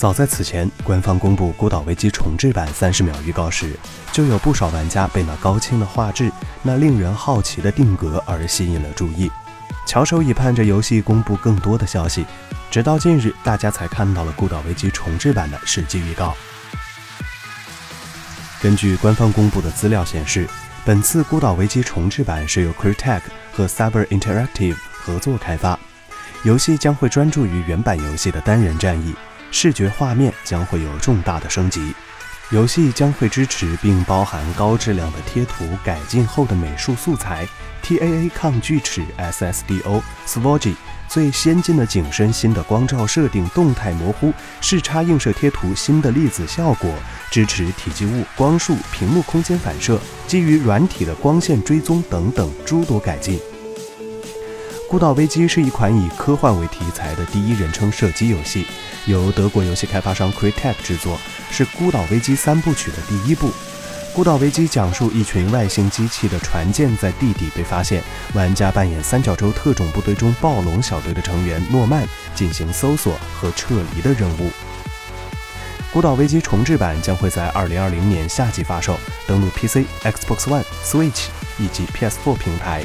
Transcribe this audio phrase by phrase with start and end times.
[0.00, 3.76] 早在此前，官方公布《孤岛危机》重置版三十秒预告时，
[4.12, 6.32] 就有不少玩家被那高清的画质、
[6.62, 9.30] 那令人好奇的定格而吸引了注意。
[9.86, 12.24] 翘首以盼着游戏公布更多的消息，
[12.70, 16.34] 直到近日，大家才看到了《孤岛危机》重置版的实际预告。
[18.62, 20.48] 根据官方公布的资料显示，
[20.82, 23.20] 本次《孤岛危机》重置版是由 Crytek
[23.52, 25.78] 和 Cyber Interactive 合作开发，
[26.42, 29.14] 游戏将会专注于原版游戏的单人战役。
[29.50, 31.94] 视觉画面将会有重大的升级，
[32.50, 37.46] 游戏将会支持并包含高质量的贴图改进后的美术素材
[37.82, 40.74] ，TAA 抗锯齿 SSDO Svoji
[41.08, 46.92] 最先进的景深新的光照设定动态模糊视差映射贴图新的粒子效果，
[47.30, 53.36] 支持体积物光束屏幕空间反射，基于软体的光线追踪等等诸多改进。
[54.90, 58.66] 《孤岛危机》是一款以科幻为题材的第一人称射击游戏，
[59.06, 61.16] 由德国游戏开发商 Crytek 制作，
[61.48, 63.50] 是《孤岛危机》三部曲的第一部。
[64.12, 68.02] 《孤岛危机》讲述一群外星机器的船舰在地底被发现，
[68.34, 72.04] 玩家扮演三角洲特种部队中暴龙小队的成员诺曼，
[72.34, 74.48] 进行搜索和撤离的任务。
[75.92, 81.26] 《孤岛危机》重置版将会在2020年夏季发售，登陆 PC、Xbox One、Switch
[81.60, 82.84] 以及 PS4 平台。